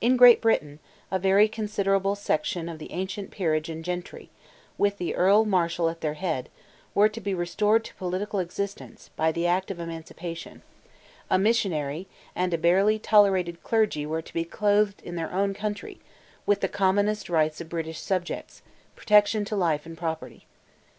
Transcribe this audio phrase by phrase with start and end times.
[0.00, 0.78] In Great Britain,
[1.10, 4.30] a very considerable section of the ancient peerage and gentry,
[4.78, 6.48] with the Earl Marshal at their head,
[6.94, 10.62] were to be restored to political existence, by the act of Emancipation;
[11.28, 16.00] a missionary, and barely tolerated clergy were to be clothed, in their own country,
[16.46, 20.46] with the commonest rights of British subjects—protection to life and property.